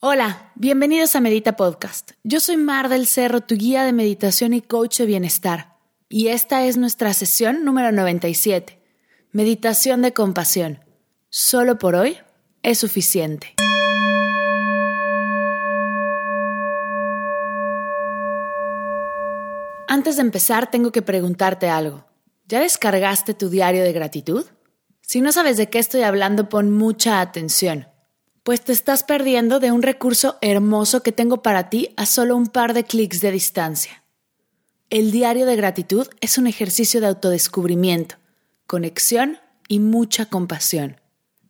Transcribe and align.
Hola, 0.00 0.52
bienvenidos 0.54 1.16
a 1.16 1.20
Medita 1.20 1.56
Podcast. 1.56 2.12
Yo 2.22 2.38
soy 2.38 2.56
Mar 2.56 2.88
del 2.88 3.08
Cerro, 3.08 3.40
tu 3.40 3.56
guía 3.56 3.82
de 3.82 3.92
meditación 3.92 4.54
y 4.54 4.62
coach 4.62 4.98
de 4.98 5.06
bienestar. 5.06 5.74
Y 6.08 6.28
esta 6.28 6.64
es 6.64 6.76
nuestra 6.76 7.12
sesión 7.14 7.64
número 7.64 7.90
97. 7.90 8.80
Meditación 9.32 10.02
de 10.02 10.12
compasión. 10.12 10.84
Solo 11.30 11.80
por 11.80 11.96
hoy 11.96 12.16
es 12.62 12.78
suficiente. 12.78 13.56
Antes 19.88 20.14
de 20.14 20.22
empezar, 20.22 20.70
tengo 20.70 20.92
que 20.92 21.02
preguntarte 21.02 21.68
algo. 21.68 22.04
¿Ya 22.46 22.60
descargaste 22.60 23.34
tu 23.34 23.48
diario 23.48 23.82
de 23.82 23.92
gratitud? 23.92 24.46
Si 25.00 25.20
no 25.20 25.32
sabes 25.32 25.56
de 25.56 25.68
qué 25.68 25.80
estoy 25.80 26.02
hablando, 26.02 26.48
pon 26.48 26.70
mucha 26.70 27.20
atención 27.20 27.88
pues 28.48 28.62
te 28.62 28.72
estás 28.72 29.02
perdiendo 29.02 29.60
de 29.60 29.72
un 29.72 29.82
recurso 29.82 30.38
hermoso 30.40 31.02
que 31.02 31.12
tengo 31.12 31.42
para 31.42 31.68
ti 31.68 31.90
a 31.98 32.06
solo 32.06 32.34
un 32.34 32.46
par 32.46 32.72
de 32.72 32.82
clics 32.82 33.20
de 33.20 33.30
distancia. 33.30 34.02
El 34.88 35.10
diario 35.10 35.44
de 35.44 35.54
gratitud 35.54 36.08
es 36.22 36.38
un 36.38 36.46
ejercicio 36.46 37.02
de 37.02 37.08
autodescubrimiento, 37.08 38.14
conexión 38.66 39.36
y 39.68 39.80
mucha 39.80 40.30
compasión. 40.30 40.98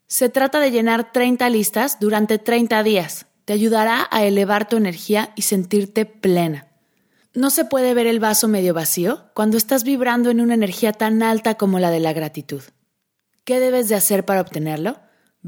Se 0.09 0.29
trata 0.29 0.59
de 0.59 0.73
llenar 0.73 1.13
30 1.13 1.49
listas 1.51 2.01
durante 2.01 2.41
30 2.41 2.83
días. 2.83 3.27
Te 3.45 3.53
ayudará 3.53 4.09
a 4.11 4.25
elevar 4.25 4.69
tu 4.69 4.77
energía 4.77 5.33
y 5.37 5.43
sentirte 5.43 6.05
plena. 6.05 6.67
No 7.33 7.51
se 7.51 7.65
puede 7.65 7.95
ver 7.95 8.09
el 8.09 8.19
vaso 8.19 8.49
medio 8.49 8.75
vacío 8.75 9.31
cuando 9.35 9.57
estás 9.57 9.85
vibrando 9.85 10.31
en 10.31 10.41
una 10.41 10.55
energía 10.55 10.93
tan 10.93 11.23
alta 11.23 11.55
como 11.55 11.79
la 11.79 11.93
de 11.93 12.01
la 12.01 12.13
gratitud. 12.13 12.63
¿Qué 13.45 13.61
debes 13.61 13.89
de 13.89 13.95
hacer 13.95 14.25
para 14.25 14.41
obtenerlo? 14.41 14.99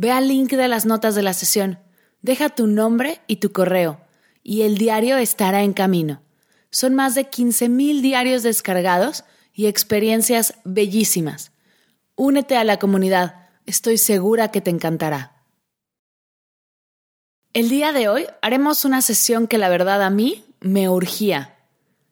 Ve 0.02 0.12
al 0.12 0.28
link 0.28 0.52
de 0.52 0.66
las 0.66 0.86
notas 0.86 1.14
de 1.14 1.20
la 1.20 1.34
sesión, 1.34 1.78
deja 2.22 2.48
tu 2.48 2.66
nombre 2.66 3.20
y 3.26 3.36
tu 3.36 3.52
correo, 3.52 4.00
y 4.42 4.62
el 4.62 4.78
diario 4.78 5.18
estará 5.18 5.62
en 5.62 5.74
camino. 5.74 6.22
Son 6.70 6.94
más 6.94 7.14
de 7.14 7.30
15.000 7.30 8.00
diarios 8.00 8.42
descargados 8.42 9.24
y 9.52 9.66
experiencias 9.66 10.54
bellísimas. 10.64 11.52
Únete 12.16 12.56
a 12.56 12.64
la 12.64 12.78
comunidad, 12.78 13.50
estoy 13.66 13.98
segura 13.98 14.50
que 14.50 14.62
te 14.62 14.70
encantará. 14.70 15.44
El 17.52 17.68
día 17.68 17.92
de 17.92 18.08
hoy 18.08 18.24
haremos 18.40 18.86
una 18.86 19.02
sesión 19.02 19.46
que 19.48 19.58
la 19.58 19.68
verdad 19.68 20.02
a 20.02 20.08
mí 20.08 20.46
me 20.60 20.88
urgía. 20.88 21.58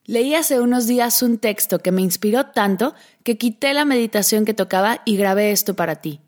Leí 0.05 0.35
hace 0.35 0.61
unos 0.61 0.87
días 0.87 1.23
un 1.23 1.39
texto 1.39 1.79
que 1.79 1.91
me 1.91 2.03
inspiró 2.03 2.49
tanto 2.49 2.95
que 3.23 3.39
quité 3.39 3.73
la 3.73 3.87
meditación 3.87 4.45
que 4.45 4.53
tocaba 4.53 5.01
y 5.07 5.17
grabé 5.17 5.53
esto 5.53 5.75
para 5.75 6.03
ti. 6.03 6.21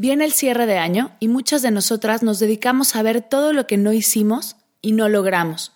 Viene 0.00 0.26
el 0.26 0.32
cierre 0.32 0.66
de 0.66 0.78
año 0.78 1.16
y 1.18 1.26
muchas 1.26 1.60
de 1.60 1.72
nosotras 1.72 2.22
nos 2.22 2.38
dedicamos 2.38 2.94
a 2.94 3.02
ver 3.02 3.20
todo 3.20 3.52
lo 3.52 3.66
que 3.66 3.76
no 3.76 3.92
hicimos 3.92 4.54
y 4.80 4.92
no 4.92 5.08
logramos. 5.08 5.72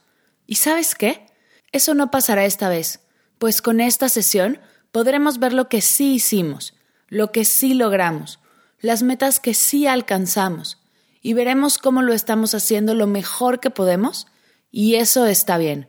¿Y 0.47 0.55
sabes 0.55 0.95
qué? 0.95 1.27
Eso 1.73 1.95
no 1.95 2.12
pasará 2.12 2.45
esta 2.45 2.69
vez, 2.69 3.01
pues 3.39 3.61
con 3.61 3.81
esta 3.81 4.09
sesión 4.09 4.61
podremos 4.92 5.41
ver 5.41 5.53
lo 5.53 5.69
que 5.69 5.81
sí 5.81 6.14
hicimos, 6.14 6.75
lo 7.09 7.33
que 7.33 7.45
sí 7.45 7.75
logramos, 7.75 8.39
las 8.81 9.03
metas 9.03 9.41
que 9.41 9.55
sí 9.55 9.89
alcanzamos, 9.89 10.79
y 11.20 11.33
veremos 11.33 11.79
cómo 11.79 12.01
lo 12.01 12.12
estamos 12.12 12.55
haciendo 12.55 12.95
lo 12.95 13.09
mejor 13.09 13.59
que 13.59 13.70
podemos, 13.70 14.29
y 14.70 14.95
eso 14.95 15.27
está 15.27 15.59
bien, 15.59 15.89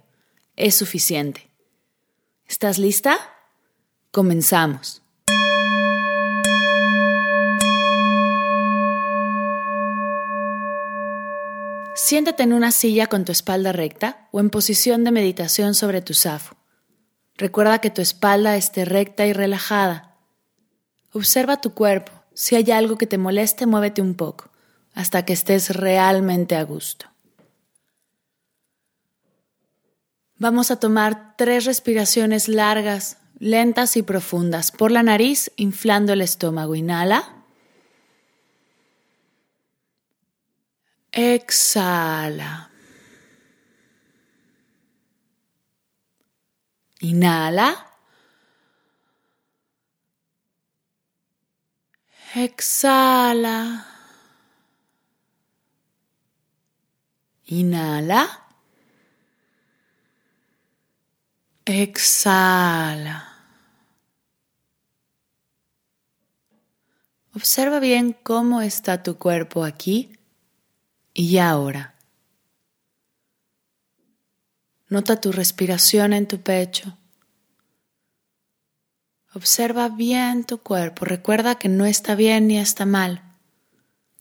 es 0.56 0.73
suficiente. 0.75 1.52
¿Estás 2.47 2.80
lista? 2.80 3.16
Comenzamos. 4.09 5.03
Siéntate 12.06 12.44
en 12.44 12.52
una 12.52 12.73
silla 12.73 13.08
con 13.08 13.23
tu 13.23 13.32
espalda 13.32 13.72
recta 13.72 14.28
o 14.34 14.42
en 14.42 14.50
posición 14.50 15.06
de 15.06 15.12
meditación 15.12 15.73
sobre 15.73 16.02
tu 16.02 16.14
zafo. 16.14 16.58
Recuerda 17.38 17.80
que 17.80 17.92
tu 17.92 18.02
espalda 18.02 18.58
esté 18.58 18.84
recta 18.84 19.26
y 19.26 19.32
relajada. 19.32 20.18
Observa 21.13 21.62
tu 21.62 21.74
cuerpo. 21.74 22.12
Si 22.34 22.58
hay 22.58 22.69
algo 22.72 22.97
que 22.97 23.08
te 23.08 23.18
moleste, 23.18 23.68
muévete 23.68 24.02
un 24.02 24.16
poco, 24.16 24.52
hasta 24.94 25.24
que 25.24 25.31
estés 25.31 25.69
realmente 25.69 26.58
a 26.58 26.63
gusto. 26.63 27.06
Vamos 30.36 30.72
a 30.72 30.81
tomar 30.81 31.38
tres 31.38 31.63
respiraciones 31.63 32.50
largas, 32.50 33.16
lentas 33.40 33.96
y 33.96 34.02
profundas 34.02 34.74
por 34.74 34.92
la 34.92 35.03
nariz, 35.03 35.53
inflando 35.56 36.12
el 36.12 36.19
estómago. 36.19 36.75
Inhala. 36.75 37.32
Exhala. 41.13 42.72
Inhala. 47.01 47.69
Exhala. 52.34 53.85
Inhala. 57.45 58.47
Exhala. 61.66 63.30
Observa 67.35 67.80
bien 67.80 68.13
cómo 68.24 68.62
está 68.62 69.03
tu 69.03 69.19
cuerpo 69.19 69.63
aquí 69.63 70.22
y 71.13 71.38
ahora. 71.38 71.94
Nota 74.90 75.19
tu 75.19 75.31
respiración 75.31 76.13
en 76.13 76.28
tu 76.28 76.41
pecho. 76.41 76.97
Observa 79.34 79.90
bien 79.90 80.44
tu 80.44 80.59
cuerpo. 80.59 81.06
Recuerda 81.06 81.56
que 81.56 81.69
no 81.69 81.85
está 81.85 82.13
bien 82.16 82.47
ni 82.47 82.59
está 82.59 82.85
mal. 82.85 83.24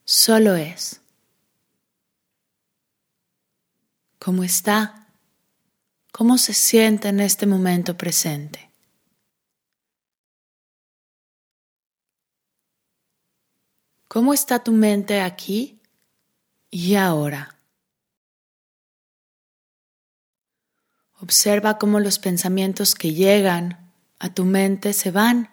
Solo 0.04 0.56
es. 0.56 1.00
¿Cómo 4.18 4.44
está? 4.44 5.08
¿Cómo 6.12 6.38
se 6.38 6.54
siente 6.54 7.08
en 7.08 7.20
este 7.20 7.46
momento 7.46 7.96
presente? 7.96 8.70
¿Cómo 14.08 14.32
está 14.32 14.62
tu 14.62 14.72
mente 14.72 15.20
aquí 15.20 15.81
y 16.72 16.96
ahora. 16.96 17.54
Observa 21.20 21.78
cómo 21.78 22.00
los 22.00 22.18
pensamientos 22.18 22.96
que 22.96 23.12
llegan 23.12 23.92
a 24.18 24.34
tu 24.34 24.44
mente 24.44 24.92
se 24.94 25.12
van, 25.12 25.50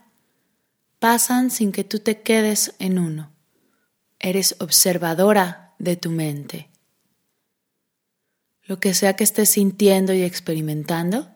pasan 0.98 1.52
sin 1.52 1.72
que 1.72 1.84
tú 1.84 2.00
te 2.00 2.22
quedes 2.22 2.74
en 2.80 2.98
uno. 2.98 3.32
Eres 4.18 4.56
observadora 4.60 5.76
de 5.78 5.98
tu 5.98 6.10
mente. 6.10 6.70
Lo 8.64 8.80
que 8.80 8.94
sea 8.94 9.16
que 9.16 9.26
estés 9.26 9.52
sintiendo 9.52 10.14
y 10.14 10.24
experimentando, 10.24 11.30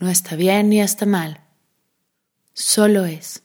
no 0.00 0.08
está 0.08 0.34
bien 0.34 0.70
ni 0.70 0.80
está 0.80 1.04
mal, 1.04 1.44
solo 2.54 3.04
es. 3.04 3.43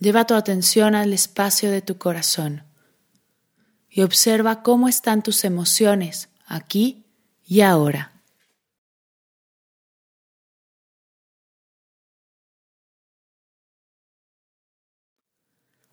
Lleva 0.00 0.26
tu 0.26 0.34
atención 0.34 0.94
al 0.94 1.12
espacio 1.12 1.70
de 1.70 1.82
tu 1.82 1.98
corazón 1.98 2.64
y 3.90 4.00
observa 4.00 4.62
cómo 4.62 4.88
están 4.88 5.22
tus 5.22 5.44
emociones 5.44 6.30
aquí 6.46 7.04
y 7.44 7.60
ahora. 7.60 8.10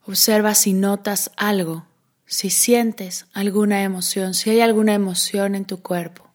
Observa 0.05 0.55
si 0.55 0.71
notas 0.71 1.31
algo, 1.35 1.85
si 2.25 2.49
sientes 2.49 3.25
alguna 3.33 3.83
emoción, 3.83 4.33
si 4.35 4.49
hay 4.51 4.61
alguna 4.61 4.93
emoción 4.93 5.53
en 5.53 5.65
tu 5.65 5.81
cuerpo. 5.81 6.31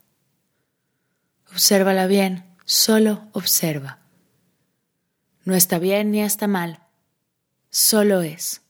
Obsérvala 1.50 2.06
bien, 2.06 2.44
solo 2.66 3.22
observa. 3.32 3.98
No 5.46 5.54
está 5.54 5.78
bien 5.78 6.10
ni 6.10 6.20
está 6.20 6.46
mal, 6.46 6.81
solo 7.72 8.20
es. 8.20 8.60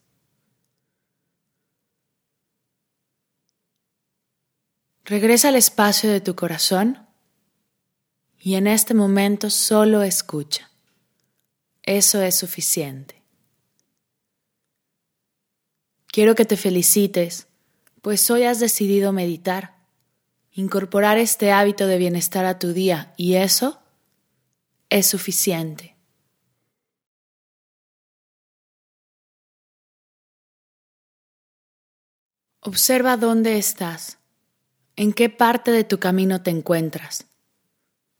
Regresa 5.05 5.49
al 5.49 5.57
espacio 5.57 6.11
de 6.11 6.21
tu 6.21 6.37
corazón 6.37 7.07
y 8.39 8.55
en 8.55 8.69
este 8.69 8.95
momento 8.95 9.51
solo 9.51 10.03
escucha. 10.03 10.71
Eso 11.83 12.23
es 12.23 12.39
suficiente. 12.39 13.21
Quiero 16.07 16.37
que 16.37 16.45
te 16.45 16.57
felicites, 16.57 17.49
pues 18.03 18.31
hoy 18.31 18.45
has 18.45 18.61
decidido 18.61 19.13
meditar, 19.13 19.77
incorporar 20.53 21.19
este 21.19 21.51
hábito 21.51 21.89
de 21.89 21.99
bienestar 21.99 22.45
a 22.45 22.59
tu 22.61 22.73
día 22.73 23.15
y 23.17 23.35
eso 23.35 23.83
es 24.91 25.07
suficiente. 25.07 25.97
Observa 32.65 33.17
dónde 33.17 33.59
estás, 33.59 34.19
en 34.95 35.13
qué 35.13 35.29
parte 35.29 35.73
de 35.73 35.83
tu 35.83 35.99
camino 35.99 36.45
te 36.45 36.51
encuentras. 36.51 37.27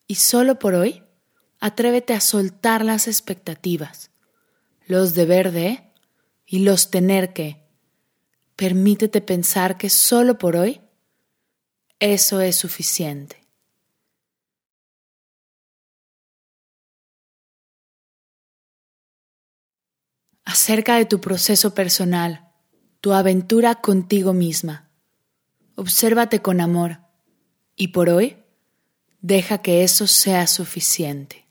Y 0.09 0.17
solo 0.17 0.59
por 0.59 0.75
hoy, 0.75 1.05
atrévete 1.61 2.13
a 2.13 2.21
soltar 2.21 2.85
las 2.85 3.07
expectativas, 3.07 4.11
los 4.89 5.15
deber 5.15 5.53
de 5.53 5.93
y 6.45 6.59
los 6.59 6.91
tener 6.91 7.33
que. 7.33 7.63
Permítete 8.57 9.21
pensar 9.21 9.79
que 9.79 9.89
solo 9.89 10.39
por 10.39 10.57
hoy 10.57 10.81
eso 12.01 12.41
es 12.41 12.57
suficiente. 12.57 13.47
Acerca 20.45 20.97
de 20.97 21.05
tu 21.07 21.21
proceso 21.21 21.75
personal 21.75 22.52
tu 23.03 23.13
aventura 23.13 23.75
contigo 23.75 24.33
misma. 24.33 24.89
Obsérvate 25.75 26.41
con 26.41 26.61
amor 26.61 27.01
y 27.75 27.89
por 27.89 28.09
hoy 28.09 28.37
deja 29.21 29.59
que 29.59 29.83
eso 29.83 30.07
sea 30.07 30.47
suficiente. 30.47 31.49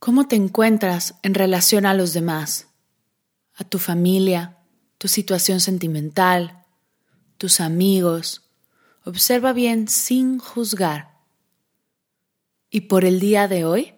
¿Cómo 0.00 0.26
te 0.26 0.34
encuentras 0.34 1.14
en 1.22 1.34
relación 1.34 1.86
a 1.86 1.94
los 1.94 2.12
demás? 2.12 2.66
A 3.54 3.62
tu 3.62 3.78
familia, 3.78 4.58
tu 4.98 5.06
situación 5.06 5.60
sentimental, 5.60 6.64
tus 7.38 7.60
amigos. 7.60 8.50
Observa 9.04 9.52
bien 9.52 9.86
sin 9.86 10.40
juzgar 10.40 11.11
y 12.74 12.80
por 12.80 13.04
el 13.04 13.20
día 13.20 13.48
de 13.48 13.66
hoy, 13.66 13.92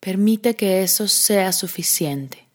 permite 0.00 0.56
que 0.56 0.82
eso 0.82 1.06
sea 1.06 1.52
suficiente. 1.52 2.48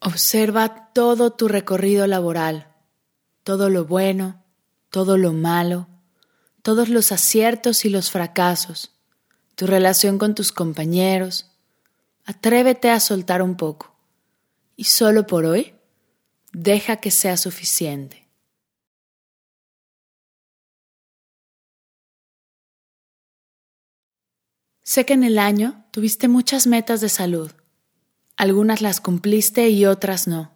Observa 0.00 0.92
todo 0.92 1.32
tu 1.32 1.48
recorrido 1.48 2.06
laboral, 2.06 2.72
todo 3.42 3.68
lo 3.68 3.84
bueno, 3.84 4.44
todo 4.88 5.18
lo 5.18 5.32
malo, 5.32 5.88
todos 6.62 6.88
los 6.88 7.10
aciertos 7.10 7.84
y 7.84 7.88
los 7.88 8.12
fracasos, 8.12 8.92
tu 9.56 9.66
relación 9.66 10.18
con 10.18 10.36
tus 10.36 10.52
compañeros. 10.52 11.50
Atrévete 12.24 12.90
a 12.90 13.00
soltar 13.00 13.42
un 13.42 13.56
poco. 13.56 13.96
Y 14.76 14.84
solo 14.84 15.26
por 15.26 15.46
hoy, 15.46 15.74
Deja 16.52 16.96
que 16.96 17.10
sea 17.10 17.36
suficiente. 17.36 18.28
Sé 24.82 25.06
que 25.06 25.14
en 25.14 25.24
el 25.24 25.38
año 25.38 25.86
tuviste 25.90 26.28
muchas 26.28 26.66
metas 26.66 27.00
de 27.00 27.08
salud. 27.08 27.52
Algunas 28.36 28.82
las 28.82 29.00
cumpliste 29.00 29.70
y 29.70 29.86
otras 29.86 30.26
no. 30.26 30.52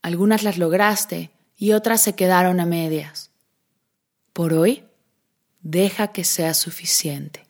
Algunas 0.00 0.42
las 0.42 0.56
lograste 0.56 1.30
y 1.56 1.72
otras 1.72 2.00
se 2.00 2.14
quedaron 2.14 2.60
a 2.60 2.66
medias. 2.66 3.30
Por 4.32 4.54
hoy, 4.54 4.84
deja 5.60 6.12
que 6.12 6.24
sea 6.24 6.54
suficiente. 6.54 7.47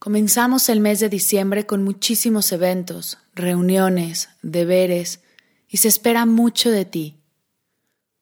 Comenzamos 0.00 0.70
el 0.70 0.80
mes 0.80 0.98
de 0.98 1.10
diciembre 1.10 1.66
con 1.66 1.84
muchísimos 1.84 2.52
eventos, 2.52 3.18
reuniones, 3.34 4.30
deberes, 4.40 5.20
y 5.68 5.76
se 5.76 5.88
espera 5.88 6.24
mucho 6.24 6.70
de 6.70 6.86
ti. 6.86 7.20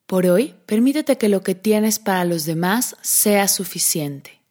Por 0.04 0.26
hoy, 0.26 0.56
permítete 0.66 1.18
que 1.18 1.28
lo 1.28 1.42
que 1.42 1.54
tienes 1.54 2.00
para 2.00 2.24
los 2.24 2.46
demás 2.46 2.96
sea 3.00 3.46
suficiente. 3.46 4.42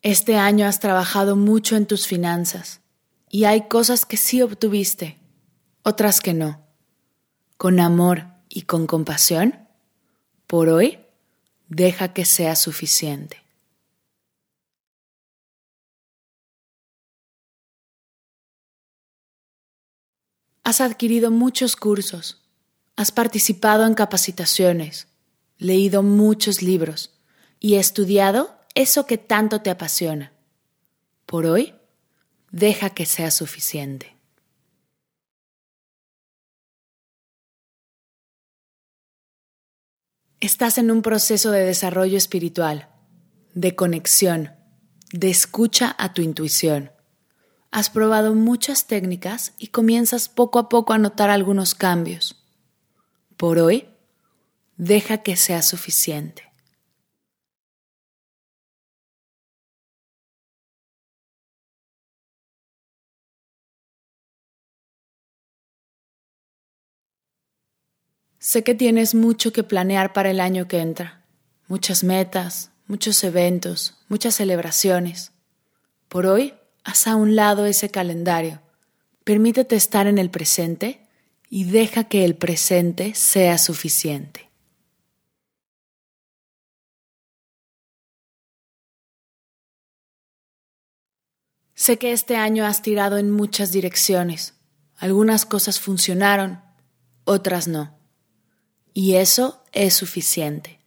Este 0.00 0.36
año 0.36 0.66
has 0.66 0.80
trabajado 0.80 1.36
mucho 1.36 1.76
en 1.76 1.84
tus 1.84 2.06
finanzas 2.06 2.80
y 3.28 3.44
hay 3.44 3.68
cosas 3.68 4.06
que 4.06 4.16
sí 4.16 4.40
obtuviste, 4.40 5.18
otras 5.82 6.22
que 6.22 6.32
no. 6.32 6.66
Con 7.58 7.78
amor 7.78 8.24
y 8.48 8.62
con 8.62 8.86
compasión, 8.86 9.68
por 10.46 10.70
hoy 10.70 11.01
deja 11.74 12.12
que 12.12 12.26
sea 12.26 12.54
suficiente. 12.54 13.38
Has 20.64 20.80
adquirido 20.80 21.30
muchos 21.30 21.74
cursos, 21.76 22.42
has 22.96 23.10
participado 23.10 23.86
en 23.86 23.94
capacitaciones, 23.94 25.08
leído 25.58 26.02
muchos 26.02 26.62
libros 26.62 27.10
y 27.58 27.76
estudiado 27.76 28.54
eso 28.74 29.06
que 29.06 29.18
tanto 29.18 29.62
te 29.62 29.70
apasiona. 29.70 30.32
Por 31.26 31.46
hoy, 31.46 31.74
deja 32.50 32.90
que 32.90 33.06
sea 33.06 33.30
suficiente. 33.30 34.14
Estás 40.42 40.76
en 40.76 40.90
un 40.90 41.02
proceso 41.02 41.52
de 41.52 41.64
desarrollo 41.64 42.18
espiritual, 42.18 42.88
de 43.54 43.76
conexión, 43.76 44.50
de 45.12 45.30
escucha 45.30 45.94
a 46.00 46.14
tu 46.14 46.20
intuición. 46.20 46.90
Has 47.70 47.90
probado 47.90 48.34
muchas 48.34 48.88
técnicas 48.88 49.52
y 49.56 49.68
comienzas 49.68 50.28
poco 50.28 50.58
a 50.58 50.68
poco 50.68 50.94
a 50.94 50.98
notar 50.98 51.30
algunos 51.30 51.76
cambios. 51.76 52.44
Por 53.36 53.60
hoy, 53.60 53.86
deja 54.76 55.18
que 55.18 55.36
sea 55.36 55.62
suficiente. 55.62 56.51
Sé 68.44 68.64
que 68.64 68.74
tienes 68.74 69.14
mucho 69.14 69.52
que 69.52 69.62
planear 69.62 70.12
para 70.12 70.28
el 70.28 70.40
año 70.40 70.66
que 70.66 70.80
entra, 70.80 71.24
muchas 71.68 72.02
metas, 72.02 72.72
muchos 72.88 73.22
eventos, 73.22 74.02
muchas 74.08 74.34
celebraciones. 74.34 75.30
Por 76.08 76.26
hoy, 76.26 76.52
haz 76.82 77.06
a 77.06 77.14
un 77.14 77.36
lado 77.36 77.66
ese 77.66 77.90
calendario. 77.90 78.60
Permítete 79.22 79.76
estar 79.76 80.08
en 80.08 80.18
el 80.18 80.28
presente 80.28 81.06
y 81.50 81.70
deja 81.70 82.02
que 82.08 82.24
el 82.24 82.34
presente 82.34 83.14
sea 83.14 83.58
suficiente. 83.58 84.50
Sé 91.74 91.96
que 91.96 92.10
este 92.10 92.34
año 92.34 92.66
has 92.66 92.82
tirado 92.82 93.18
en 93.18 93.30
muchas 93.30 93.70
direcciones. 93.70 94.54
Algunas 94.96 95.46
cosas 95.46 95.78
funcionaron, 95.78 96.60
otras 97.22 97.68
no. 97.68 98.01
Y 98.94 99.16
eso 99.16 99.62
es 99.72 99.94
suficiente. 99.94 100.78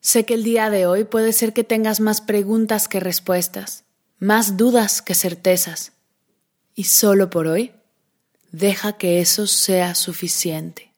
Sé 0.00 0.24
que 0.26 0.34
el 0.34 0.44
día 0.44 0.70
de 0.70 0.86
hoy 0.86 1.04
puede 1.04 1.32
ser 1.32 1.52
que 1.52 1.64
tengas 1.64 1.98
más 1.98 2.20
preguntas 2.20 2.88
que 2.88 3.00
respuestas, 3.00 3.84
más 4.18 4.56
dudas 4.56 5.00
que 5.02 5.14
certezas. 5.14 5.92
Y 6.74 6.84
solo 6.84 7.30
por 7.30 7.46
hoy, 7.46 7.72
deja 8.52 8.98
que 8.98 9.20
eso 9.20 9.46
sea 9.46 9.94
suficiente. 9.94 10.93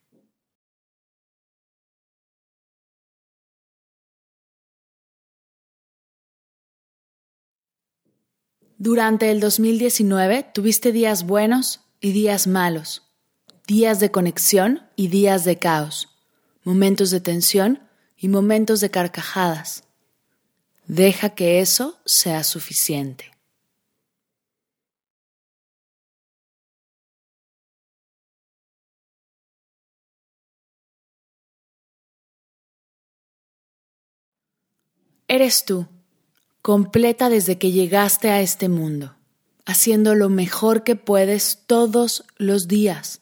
Durante 8.79 9.31
el 9.31 9.41
2019 9.41 10.51
tuviste 10.53 10.93
días 10.93 11.25
buenos 11.25 11.81
y 11.99 12.13
días 12.13 12.47
malos, 12.47 13.11
días 13.67 14.01
de 14.01 14.11
conexión 14.11 14.83
y 14.97 15.09
días 15.09 15.47
de 15.47 15.59
caos, 15.59 16.11
momentos 16.63 17.11
de 17.11 17.21
tensión 17.23 17.89
y 18.19 18.29
momentos 18.29 18.81
de 18.81 18.91
carcajadas. 18.91 19.85
Deja 20.87 21.31
que 21.31 21.61
eso 21.61 21.99
sea 22.05 22.45
suficiente. 22.45 23.33
Eres 35.29 35.65
tú 35.65 35.89
completa 36.67 37.29
desde 37.29 37.59
que 37.59 37.71
llegaste 37.71 38.29
a 38.29 38.41
este 38.41 38.69
mundo, 38.69 39.15
haciendo 39.67 40.17
lo 40.17 40.29
mejor 40.29 40.83
que 40.83 40.97
puedes 40.97 41.61
todos 41.69 42.25
los 42.39 42.67
días, 42.67 43.21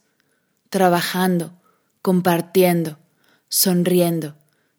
trabajando, 0.71 1.53
compartiendo, 2.01 2.99
sonriendo, 3.51 4.35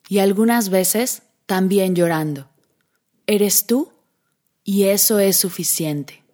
y 0.09 0.17
algunas 0.17 0.69
veces 0.69 1.21
también 1.45 1.93
llorando. 1.93 2.49
Eres 3.27 3.67
tú 3.67 3.91
y 4.63 4.85
eso 4.85 5.19
es 5.19 5.37
suficiente. 5.37 6.24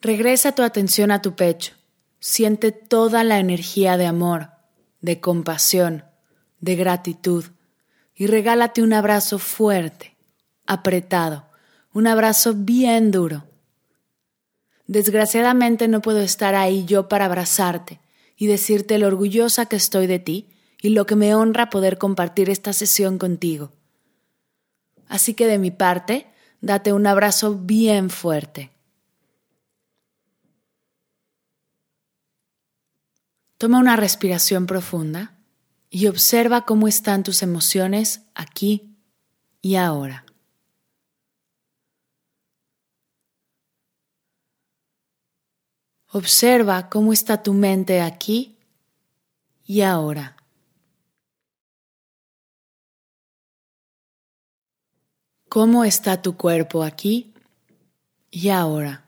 Regresa 0.00 0.52
tu 0.52 0.62
atención 0.62 1.10
a 1.10 1.22
tu 1.22 1.34
pecho. 1.34 1.74
Siente 2.20 2.70
toda 2.70 3.24
la 3.24 3.38
energía 3.38 3.96
de 3.96 4.06
amor, 4.06 4.50
de 5.00 5.20
compasión, 5.20 6.04
de 6.60 6.76
gratitud 6.76 7.44
y 8.14 8.26
regálate 8.26 8.82
un 8.82 8.92
abrazo 8.92 9.38
fuerte, 9.38 10.16
apretado, 10.66 11.46
un 11.92 12.06
abrazo 12.06 12.54
bien 12.54 13.10
duro. 13.10 13.44
Desgraciadamente 14.86 15.88
no 15.88 16.00
puedo 16.00 16.20
estar 16.20 16.54
ahí 16.54 16.84
yo 16.84 17.08
para 17.08 17.26
abrazarte 17.26 18.00
y 18.36 18.46
decirte 18.46 18.98
lo 18.98 19.08
orgullosa 19.08 19.66
que 19.66 19.76
estoy 19.76 20.06
de 20.06 20.18
ti 20.20 20.48
y 20.80 20.90
lo 20.90 21.06
que 21.06 21.16
me 21.16 21.34
honra 21.34 21.70
poder 21.70 21.98
compartir 21.98 22.50
esta 22.50 22.72
sesión 22.72 23.18
contigo. 23.18 23.72
Así 25.08 25.34
que 25.34 25.46
de 25.46 25.58
mi 25.58 25.70
parte, 25.70 26.28
date 26.60 26.92
un 26.92 27.06
abrazo 27.06 27.54
bien 27.56 28.10
fuerte. 28.10 28.70
Toma 33.58 33.80
una 33.80 33.96
respiración 33.96 34.66
profunda 34.66 35.36
y 35.90 36.06
observa 36.06 36.64
cómo 36.64 36.86
están 36.86 37.24
tus 37.24 37.42
emociones 37.42 38.22
aquí 38.36 38.96
y 39.60 39.74
ahora. 39.74 40.24
Observa 46.12 46.88
cómo 46.88 47.12
está 47.12 47.42
tu 47.42 47.52
mente 47.52 48.00
aquí 48.00 48.56
y 49.64 49.80
ahora. 49.80 50.36
¿Cómo 55.48 55.84
está 55.84 56.22
tu 56.22 56.36
cuerpo 56.36 56.84
aquí 56.84 57.34
y 58.30 58.50
ahora? 58.50 59.07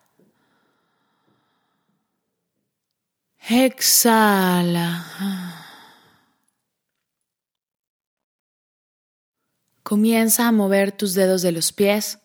Exhala. 3.49 5.05
Comienza 9.83 10.47
a 10.47 10.51
mover 10.51 10.91
tus 10.91 11.13
dedos 11.15 11.41
de 11.41 11.51
los 11.51 11.73
pies, 11.73 12.19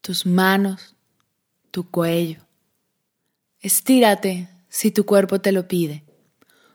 tus 0.00 0.26
manos, 0.26 0.96
tu 1.70 1.90
cuello. 1.90 2.46
Estírate 3.60 4.48
si 4.68 4.90
tu 4.90 5.04
cuerpo 5.04 5.40
te 5.40 5.52
lo 5.52 5.68
pide. 5.68 6.04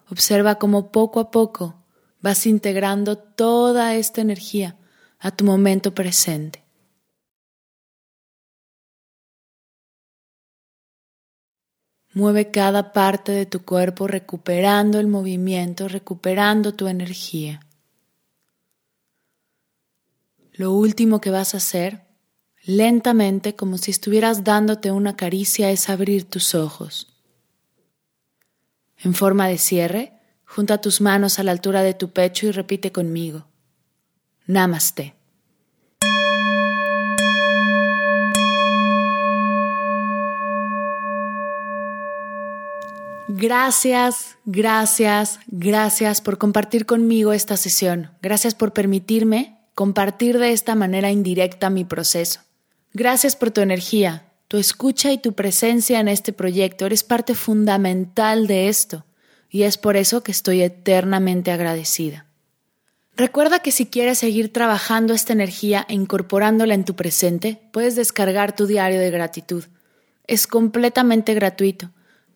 Observa 0.10 0.56
cómo 0.56 0.92
poco 0.92 1.20
a 1.20 1.32
poco 1.32 1.84
vas 2.22 2.46
integrando 2.46 3.18
toda 3.18 3.96
esta 3.96 4.22
energía 4.22 4.78
a 5.20 5.32
tu 5.32 5.44
momento 5.44 5.94
presente. 5.94 6.61
Mueve 12.14 12.52
cada 12.52 12.92
parte 12.92 13.32
de 13.32 13.46
tu 13.46 13.64
cuerpo 13.64 14.08
recuperando 14.08 15.00
el 15.00 15.08
movimiento, 15.08 15.88
recuperando 15.88 16.74
tu 16.74 16.88
energía. 16.88 17.62
Lo 20.54 20.74
último 20.74 21.22
que 21.22 21.32
vas 21.32 21.54
a 21.54 21.58
hacer, 21.58 22.02
lentamente, 22.64 23.56
como 23.56 23.78
si 23.78 23.92
estuvieras 23.92 24.44
dándote 24.44 24.92
una 24.92 25.16
caricia, 25.16 25.72
es 25.72 25.90
abrir 25.90 26.26
tus 26.26 26.54
ojos. 26.54 27.08
En 28.98 29.14
forma 29.14 29.48
de 29.48 29.58
cierre, 29.58 30.14
junta 30.46 30.82
tus 30.82 31.00
manos 31.00 31.40
a 31.40 31.44
la 31.44 31.52
altura 31.52 31.82
de 31.82 31.94
tu 31.94 32.12
pecho 32.12 32.46
y 32.46 32.52
repite 32.52 32.92
conmigo. 32.92 33.48
Namaste. 34.48 35.21
Gracias, 43.42 44.38
gracias, 44.46 45.40
gracias 45.48 46.22
por 46.22 46.38
compartir 46.38 46.86
conmigo 46.86 47.34
esta 47.34 47.58
sesión. 47.58 48.12
Gracias 48.22 48.54
por 48.54 48.72
permitirme 48.72 49.58
compartir 49.74 50.38
de 50.38 50.52
esta 50.52 50.76
manera 50.76 51.10
indirecta 51.10 51.72
mi 51.72 51.84
proceso. 51.84 52.42
Gracias 52.94 53.36
por 53.36 53.50
tu 53.50 53.62
energía, 53.62 54.28
tu 54.48 54.60
escucha 54.60 55.12
y 55.12 55.18
tu 55.18 55.34
presencia 55.34 56.00
en 56.00 56.08
este 56.08 56.34
proyecto. 56.34 56.86
Eres 56.86 57.04
parte 57.04 57.34
fundamental 57.34 58.46
de 58.46 58.70
esto 58.70 59.06
y 59.50 59.64
es 59.64 59.80
por 59.80 59.98
eso 59.98 60.22
que 60.22 60.32
estoy 60.32 60.62
eternamente 60.62 61.52
agradecida. 61.52 62.28
Recuerda 63.18 63.58
que 63.58 63.72
si 63.72 63.88
quieres 63.88 64.20
seguir 64.20 64.54
trabajando 64.54 65.16
esta 65.16 65.34
energía 65.34 65.84
e 65.90 65.96
incorporándola 65.96 66.76
en 66.76 66.86
tu 66.86 66.96
presente, 66.96 67.60
puedes 67.74 67.96
descargar 67.96 68.56
tu 68.56 68.68
diario 68.68 69.00
de 69.00 69.10
gratitud. 69.10 69.64
Es 70.28 70.46
completamente 70.46 71.34
gratuito 71.34 71.90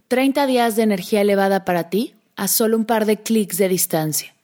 30 0.08 0.46
días 0.46 0.76
de 0.76 0.84
energía 0.84 1.22
elevada 1.22 1.66
para 1.66 1.90
ti 1.90 2.14
a 2.36 2.48
solo 2.48 2.78
un 2.78 2.86
par 2.86 3.06
de 3.06 3.18
clics 3.18 3.58
de 3.58 3.68
distancia. 3.68 4.36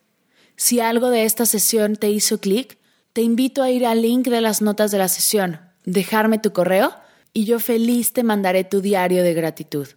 Si 0.55 0.79
algo 0.79 1.09
de 1.11 1.23
esta 1.25 1.45
sesión 1.45 1.95
te 1.95 2.09
hizo 2.09 2.39
clic, 2.39 2.79
te 3.13 3.21
invito 3.21 3.61
a 3.61 3.69
ir 3.69 3.85
al 3.85 4.01
link 4.01 4.27
de 4.27 4.41
las 4.41 4.61
notas 4.61 4.89
de 4.89 4.97
la 4.97 5.07
sesión, 5.07 5.59
dejarme 5.85 6.39
tu 6.39 6.51
correo 6.51 6.93
y 7.33 7.45
yo 7.45 7.59
feliz 7.59 8.11
te 8.11 8.23
mandaré 8.23 8.63
tu 8.63 8.81
diario 8.81 9.23
de 9.23 9.33
gratitud. 9.33 9.87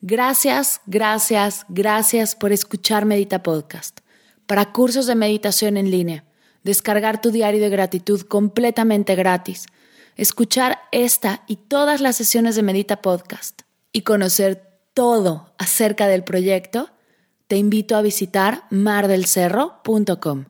Gracias, 0.00 0.80
gracias, 0.86 1.66
gracias 1.68 2.36
por 2.36 2.52
escuchar 2.52 3.06
Medita 3.06 3.42
Podcast. 3.42 4.00
Para 4.46 4.72
cursos 4.72 5.06
de 5.06 5.16
meditación 5.16 5.76
en 5.76 5.90
línea, 5.90 6.24
descargar 6.62 7.20
tu 7.20 7.32
diario 7.32 7.60
de 7.60 7.70
gratitud 7.70 8.20
completamente 8.22 9.16
gratis, 9.16 9.66
escuchar 10.16 10.78
esta 10.92 11.42
y 11.48 11.56
todas 11.56 12.00
las 12.00 12.16
sesiones 12.16 12.54
de 12.54 12.62
Medita 12.62 13.02
Podcast 13.02 13.65
y 13.92 14.02
conocer 14.02 14.62
todo 14.94 15.54
acerca 15.58 16.06
del 16.06 16.24
proyecto, 16.24 16.90
te 17.46 17.56
invito 17.56 17.96
a 17.96 18.02
visitar 18.02 18.64
mardelcerro.com. 18.70 20.46